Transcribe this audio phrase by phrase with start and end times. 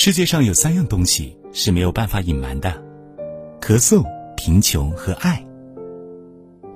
[0.00, 2.72] 世界上有三样东西是没有办法隐瞒的：
[3.60, 4.00] 咳嗽、
[4.36, 5.44] 贫穷和爱。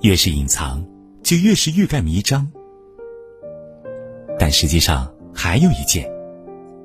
[0.01, 0.85] 越是隐藏，
[1.22, 2.50] 就越是欲盖弥彰。
[4.40, 6.11] 但实际上还有一件，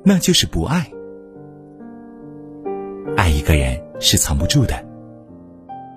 [0.04, 0.88] 那就是不爱。
[3.16, 4.86] 爱一个人是藏不住的，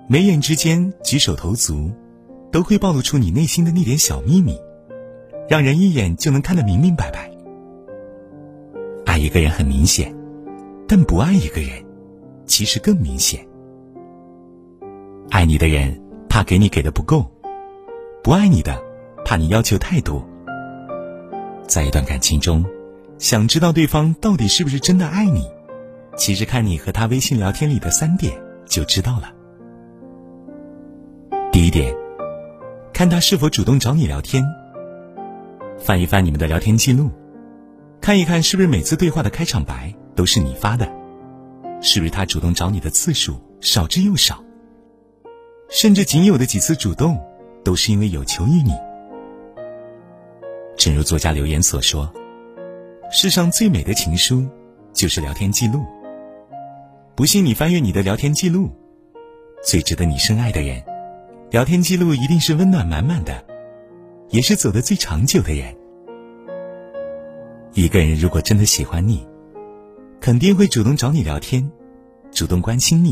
[0.09, 1.91] 眉眼之间、举手投足，
[2.51, 4.59] 都会暴露出你内心的那点小秘密，
[5.47, 7.29] 让人一眼就能看得明明白白。
[9.05, 10.11] 爱一个人很明显，
[10.91, 11.69] 但不爱一个人，
[12.45, 13.47] 其实更明显。
[15.29, 17.25] 爱你的人怕给你给的不够，
[18.21, 18.77] 不爱你的
[19.23, 20.21] 怕你要求太多。
[21.65, 22.65] 在一段感情中，
[23.17, 25.49] 想知道对方到底是不是真的爱你。
[26.17, 28.33] 其实看你和他微信聊天里的三点
[28.65, 29.31] 就知道了。
[31.53, 31.95] 第一点，
[32.91, 34.43] 看他是否主动找你聊天。
[35.79, 37.09] 翻一翻你们的聊天记录，
[38.01, 40.91] 看一看是不是每次对话的开场白都是你发的，
[41.81, 44.43] 是不是他主动找你的次数少之又少，
[45.69, 47.19] 甚至仅有的几次主动
[47.63, 48.73] 都是因为有求于你。
[50.77, 52.11] 正如作家留言所说
[53.11, 54.47] ：“世上最美的情书，
[54.93, 55.83] 就是聊天记录。”
[57.13, 58.69] 不信你翻阅你的聊天记录，
[59.63, 60.81] 最值得你深爱的人，
[61.51, 63.45] 聊天记录一定是温暖满满的，
[64.29, 65.75] 也是走得最长久的人。
[67.73, 69.27] 一个人如果真的喜欢你，
[70.21, 71.67] 肯定会主动找你聊天，
[72.31, 73.11] 主动关心你。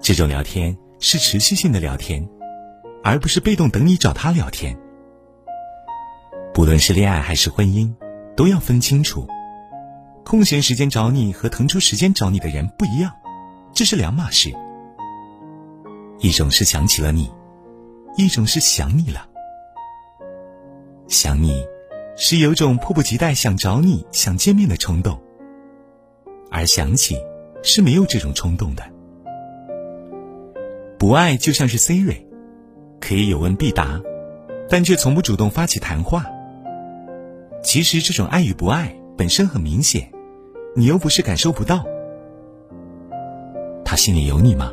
[0.00, 2.26] 这种聊天是持续性的聊天，
[3.04, 4.74] 而不是被动等你找他聊天。
[6.54, 7.94] 不论是恋爱还是婚姻，
[8.34, 9.28] 都要分清楚。
[10.24, 13.12] 空闲时间找你和腾出时间找你的人不一样，
[13.74, 14.50] 这是两码事。
[16.20, 17.30] 一种是想起了你，
[18.16, 19.28] 一种是想你了。
[21.08, 21.62] 想你，
[22.16, 25.14] 是有种迫不及待想找你、想见面的冲动；
[26.50, 27.16] 而想起，
[27.62, 28.82] 是没有这种冲动的。
[30.98, 32.24] 不爱就像是 Siri，
[33.00, 34.00] 可以有问必答，
[34.68, 36.26] 但却从不主动发起谈话。
[37.62, 40.10] 其实这种爱与不爱本身很明显。
[40.76, 41.84] 你又不是感受不到，
[43.84, 44.72] 他心里有你吗？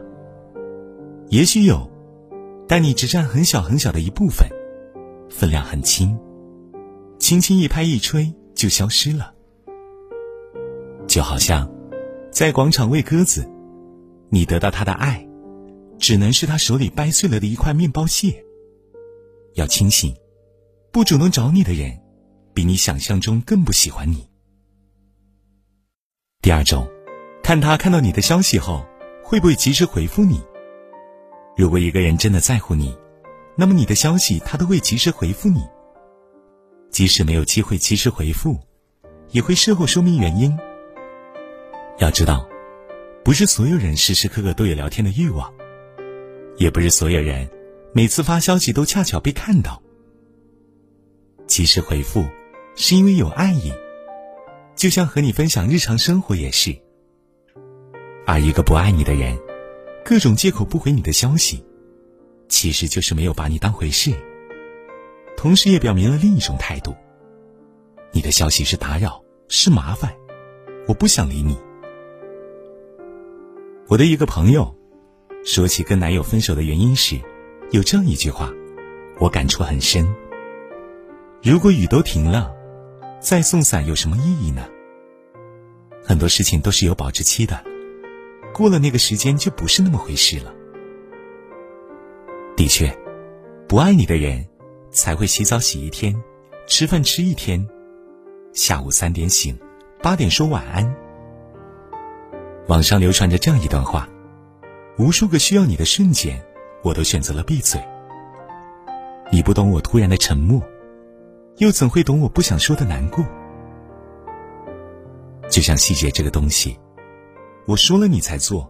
[1.30, 1.90] 也许有，
[2.68, 4.48] 但你只占很小很小的一部分，
[5.30, 6.20] 分量很轻，
[7.18, 9.35] 轻轻一拍一吹就消失了。
[11.16, 11.72] 就好像
[12.30, 13.50] 在广场喂鸽子，
[14.30, 15.26] 你得到他的爱，
[15.98, 18.44] 只能是他手里掰碎了的一块面包屑。
[19.54, 20.14] 要清醒，
[20.92, 22.02] 不主动找你的人，
[22.54, 24.28] 比你想象中更不喜欢你。
[26.42, 26.86] 第二种，
[27.42, 28.86] 看他看到你的消息后，
[29.24, 30.44] 会不会及时回复你。
[31.56, 32.94] 如果一个人真的在乎你，
[33.56, 35.66] 那么你的消息他都会及时回复你。
[36.92, 38.60] 即使没有机会及时回复，
[39.32, 40.54] 也会事后说明原因。
[41.98, 42.48] 要知道，
[43.24, 45.54] 不是所有人时时刻刻都有聊天的欲望，
[46.58, 47.50] 也不是所有人
[47.94, 49.82] 每次发消息都恰巧被看到。
[51.48, 52.26] 及时回复，
[52.76, 53.74] 是因为有爱意。
[54.76, 56.76] 就像和你分享日常生活也是，
[58.26, 59.40] 而一个不爱你的人，
[60.04, 61.64] 各种借口不回你的消息，
[62.50, 64.12] 其实就是没有把你当回事。
[65.38, 66.94] 同时也表明了另一种态度：
[68.12, 70.14] 你的消息是打扰，是麻烦，
[70.90, 71.58] 我不想理你。
[73.88, 74.76] 我的一个朋友，
[75.46, 77.22] 说起跟男友分手的原因时，
[77.70, 78.52] 有这样一句话，
[79.20, 80.04] 我感触很深：
[81.44, 82.52] 如果雨都停了。
[83.22, 84.68] 再送伞有什么意义呢？
[86.04, 87.64] 很多事情都是有保质期的，
[88.54, 90.54] 过了那个时间就不是那么回事了。
[92.56, 92.96] 的确，
[93.68, 94.46] 不爱你的人
[94.92, 96.16] 才会洗澡洗一天，
[96.68, 97.68] 吃饭吃一天，
[98.54, 99.58] 下午三点醒，
[100.02, 101.05] 八点说晚安。
[102.68, 104.10] 网上流传着这样一段话：
[104.98, 106.44] 无数个需要你的瞬间，
[106.84, 107.80] 我都选择了闭嘴。
[109.32, 110.62] 你不懂我突然的沉默。
[111.58, 113.24] 又怎会懂我不想说的难过？
[115.50, 116.78] 就像细节这个东西，
[117.66, 118.70] 我说了你才做，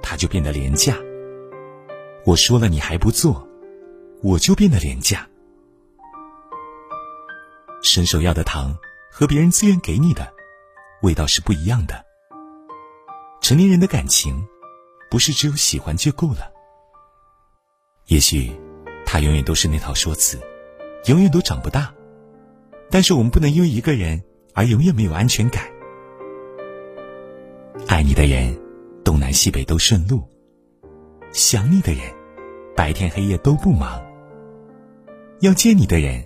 [0.00, 0.94] 它就变得廉价；
[2.24, 3.44] 我说了你还不做，
[4.22, 5.26] 我就变得廉价。
[7.82, 8.76] 伸手要的糖
[9.10, 10.32] 和别人自愿给你的，
[11.02, 12.11] 味道是不一样的。
[13.42, 14.46] 成年人的感情，
[15.10, 16.52] 不是只有喜欢就够了。
[18.06, 18.52] 也许，
[19.04, 20.40] 他永远都是那套说辞，
[21.06, 21.92] 永远都长不大。
[22.88, 24.22] 但是我们不能因为一个人
[24.54, 25.64] 而永远没有安全感。
[27.88, 28.56] 爱你的人，
[29.04, 30.18] 东南西北都顺路；
[31.32, 32.02] 想你的人，
[32.76, 34.00] 白天黑夜都不忙。
[35.40, 36.24] 要见你的人，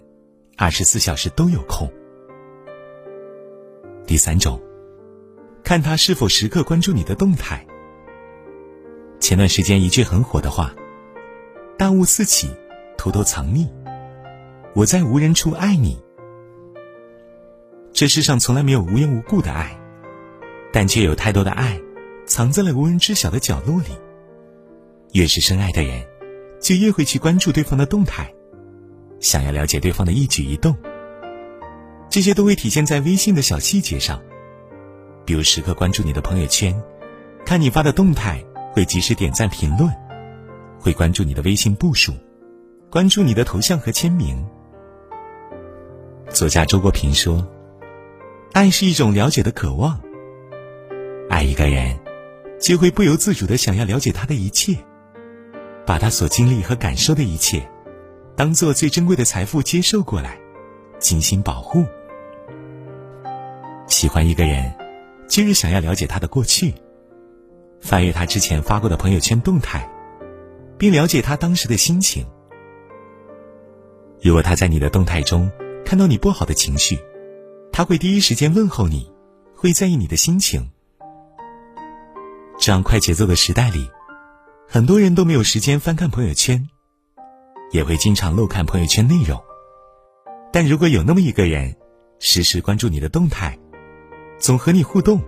[0.58, 1.90] 二十四小时都有空。
[4.06, 4.60] 第三种，
[5.66, 7.66] 看他是否时刻关注你的动态。
[9.18, 10.72] 前段时间一句很火的话
[11.76, 12.48] ：“大雾四起，
[12.96, 13.68] 偷偷藏匿，
[14.76, 16.00] 我在无人处爱你。”
[17.92, 19.76] 这世上从来没有无缘无故的爱，
[20.72, 21.80] 但却有太多的爱
[22.28, 23.88] 藏在了无人知晓的角落里。
[25.14, 26.06] 越是深爱的人，
[26.60, 28.32] 就越会去关注对方的动态，
[29.18, 30.76] 想要了解对方的一举一动。
[32.08, 34.22] 这些都会体现在微信的小细节上，
[35.26, 36.80] 比如时刻关注你的朋友圈，
[37.44, 38.42] 看你发的动态，
[38.72, 39.92] 会及时点赞评论，
[40.78, 42.12] 会关注你的微信步数，
[42.88, 44.46] 关注你的头像和签名。
[46.30, 47.44] 作家周国平说
[48.54, 50.00] ：“爱是一种了解的渴望。
[51.28, 51.98] 爱一个人，
[52.60, 54.76] 就会不由自主的想要了解他的一切，
[55.84, 57.68] 把他所经历和感受的一切，
[58.36, 60.38] 当做最珍贵的财富接受过来，
[61.00, 61.84] 精心保护。”
[63.88, 64.72] 喜欢一个人，
[65.28, 66.74] 今日想要了解他的过去，
[67.80, 69.90] 翻阅他之前发过的朋友圈动态，
[70.78, 72.26] 并了解他当时的心情。
[74.22, 75.50] 如果他在你的动态中
[75.84, 76.98] 看到你不好的情绪，
[77.72, 79.10] 他会第一时间问候你，
[79.54, 80.70] 会在意你的心情。
[82.58, 83.90] 这样快节奏的时代里，
[84.66, 86.68] 很多人都没有时间翻看朋友圈，
[87.72, 89.38] 也会经常漏看朋友圈内容。
[90.52, 91.76] 但如果有那么一个人，
[92.18, 93.58] 时时关注你的动态，
[94.38, 95.20] 总和你互动，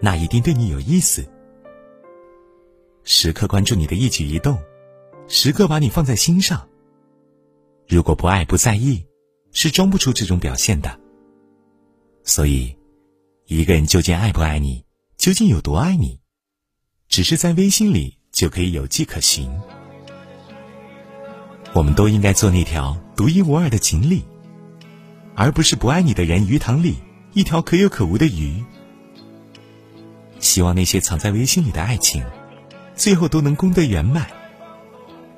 [0.00, 1.24] 那一定对你有意思。
[3.04, 4.58] 时刻关注你的一举一动，
[5.28, 6.68] 时刻把你放在心上。
[7.88, 9.04] 如果不爱不在意，
[9.52, 10.98] 是装不出这种表现的。
[12.24, 12.76] 所以，
[13.46, 14.84] 一个人究竟爱不爱你，
[15.16, 16.20] 究竟有多爱你，
[17.08, 19.50] 只是在微信里就可以有迹可循。
[21.74, 24.22] 我们都应该做那条独一无二的锦鲤，
[25.34, 26.96] 而不是不爱你的人鱼塘里。
[27.32, 28.62] 一条可有可无的鱼。
[30.38, 32.24] 希望那些藏在微信里的爱情，
[32.94, 34.26] 最后都能功德圆满。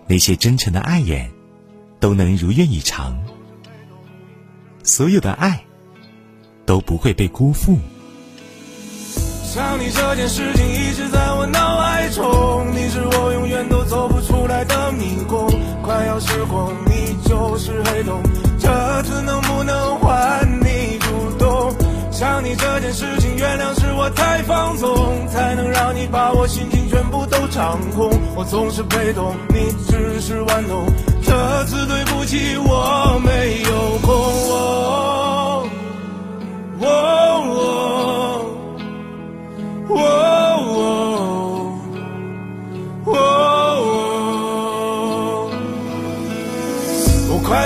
[0.06, 1.30] 那些真诚的爱人，
[2.00, 3.16] 都能如愿以偿。
[4.82, 5.64] 所有的爱，
[6.66, 7.78] 都不会被辜负。
[9.44, 15.48] 想你这件事情一直在我脑海中，你是我永远都走不出来的迷宫。
[15.80, 18.20] 快要失控，你就是黑洞，
[24.14, 28.10] 太放纵，才能让你把我心情全部都掌控。
[28.34, 30.86] 我总是被动，你只是玩弄。
[31.22, 32.73] 这次对不起，我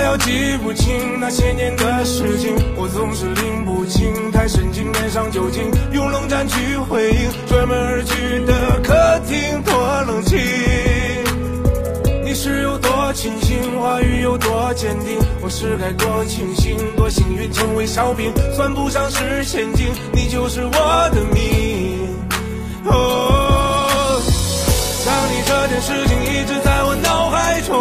[0.03, 4.31] 要记不清那些年的事情，我总是拎不清。
[4.31, 9.73] 太神经脸上酒精，用冷战去回应，专门而去的客厅多
[10.07, 10.37] 冷清。
[12.23, 22.07] 你是有多清醒，话语有多坚定，我是该多庆幸，多幸运成为小兵，算不上是陷阱，你就是我的命。
[22.85, 24.21] 哦，
[25.03, 27.75] 想你这件事情一直在我脑海中，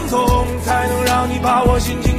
[0.00, 2.09] 放纵，才能让你把我心情